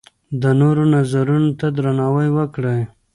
د 0.41 0.43
نورو 0.59 0.83
نظرونو 0.95 1.49
ته 1.59 1.67
درناوی 1.77 2.29
وکړئ. 2.37 2.81